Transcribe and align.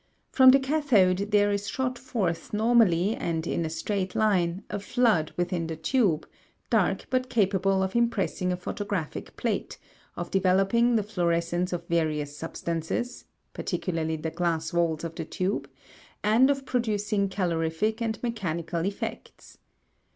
From 0.31 0.49
the 0.49 0.57
cathode 0.59 1.29
there 1.29 1.51
is 1.51 1.69
shot 1.69 1.95
forth 1.99 2.53
normally 2.53 3.15
and 3.15 3.45
in 3.45 3.63
a 3.63 3.69
straight 3.69 4.15
line 4.15 4.63
a 4.67 4.79
flood 4.79 5.31
within 5.37 5.67
the 5.67 5.75
tube, 5.75 6.27
dark 6.71 7.05
but 7.11 7.29
capable 7.29 7.83
of 7.83 7.95
impressing 7.95 8.51
a 8.51 8.57
photographic 8.57 9.37
plate, 9.37 9.77
of 10.15 10.31
developing 10.31 10.95
the 10.95 11.03
fluorescence 11.03 11.71
of 11.71 11.85
various 11.87 12.35
substances 12.35 13.25
(particularly 13.53 14.15
the 14.15 14.31
glass 14.31 14.73
walls 14.73 15.03
of 15.03 15.13
the 15.13 15.23
tube), 15.23 15.69
and 16.23 16.49
of 16.49 16.65
producing 16.65 17.29
calorific 17.29 18.01
and 18.01 18.17
mechanical 18.23 18.83
effects. 18.87 19.59